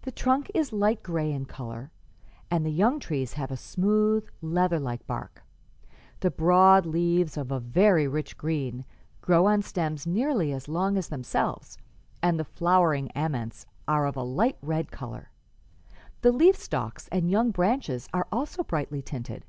[0.00, 1.92] The trunk is light gray in color,
[2.50, 5.44] and the young trees have a smooth, leather like bark.
[6.18, 8.84] The broad leaves, of a very rich green,
[9.20, 11.78] grow on stems nearly as long as themselves,
[12.20, 15.30] and the flowering aments are of a light red color.
[16.22, 19.44] The leaf stalks and young branches are also brightly tinted.